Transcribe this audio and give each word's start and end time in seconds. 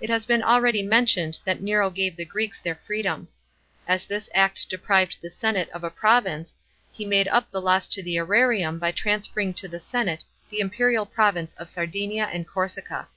It 0.00 0.08
has 0.08 0.24
been 0.24 0.42
already 0.42 0.80
mentioned 0.82 1.38
that 1.44 1.60
Nero 1.60 1.90
gave 1.90 2.16
the 2.16 2.24
Greeks 2.24 2.58
their 2.58 2.76
freedom. 2.76 3.28
As 3.86 4.06
this 4.06 4.30
act 4.32 4.70
deprived 4.70 5.18
the 5.20 5.28
senate 5.28 5.68
of 5.74 5.84
a 5.84 5.90
province, 5.90 6.56
he 6.90 7.04
made 7.04 7.28
up 7.28 7.50
the 7.50 7.60
loss 7.60 7.86
to 7.88 8.02
the 8.02 8.16
serarium 8.16 8.78
by 8.78 8.90
transferring 8.90 9.52
to 9.52 9.68
the 9.68 9.78
senate 9.78 10.24
the 10.48 10.60
imperial 10.60 11.04
province 11.04 11.52
of 11.58 11.68
Sardinia 11.68 12.30
and 12.32 12.48
Corsica. 12.48 13.08